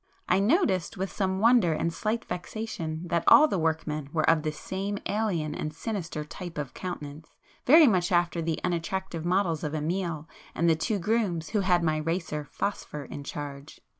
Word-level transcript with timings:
I 0.27 0.39
noted, 0.39 0.95
with 0.95 1.11
some 1.11 1.37
wonder 1.37 1.73
and 1.73 1.93
slight 1.93 2.25
vexation 2.25 3.07
that 3.09 3.23
all 3.27 3.47
the 3.47 3.59
workmen 3.59 4.09
were 4.11 4.27
of 4.27 4.41
this 4.41 4.57
same 4.59 4.97
alien 5.05 5.53
and 5.53 5.71
sinister 5.71 6.25
type 6.25 6.57
of 6.57 6.73
countenance, 6.73 7.35
very 7.67 7.85
much 7.85 8.11
after 8.11 8.41
the 8.41 8.59
unattractive 8.63 9.23
models 9.25 9.63
of 9.63 9.75
Amiel 9.75 10.27
and 10.55 10.67
the 10.67 10.75
two 10.75 10.97
grooms 10.97 11.49
who 11.49 11.59
had 11.59 11.83
my 11.83 11.97
racer 11.97 12.45
'Phosphor' 12.49 13.05
in 13.11 13.23
charge. 13.23 13.79